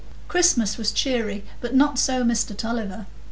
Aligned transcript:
Christmas 0.27 0.79
was 0.79 0.91
cheery, 0.91 1.43
but 1.59 1.75
not 1.75 1.99
so 1.99 2.23
Mr 2.23 2.57
Tulliver. 2.57 3.05